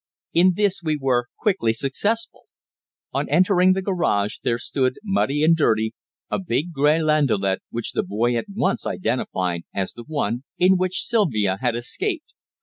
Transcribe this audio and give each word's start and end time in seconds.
In 0.33 0.53
this 0.55 0.81
we 0.81 0.97
were 0.99 1.27
quickly 1.37 1.73
successful. 1.73 2.45
On 3.13 3.29
entering 3.29 3.73
the 3.73 3.83
garage 3.83 4.37
there 4.41 4.57
stood, 4.57 4.95
muddy 5.03 5.43
and 5.43 5.55
dirty, 5.55 5.93
a 6.31 6.39
big 6.39 6.73
grey 6.73 6.99
landaulette, 6.99 7.61
which 7.69 7.91
the 7.91 8.01
boy 8.01 8.35
at 8.35 8.47
once 8.51 8.87
identified 8.87 9.61
as 9.75 9.93
the 9.93 10.05
one 10.07 10.41
in 10.57 10.75
which 10.75 11.03
Sylvia 11.05 11.59
had 11.61 11.75
escaped. 11.75 12.33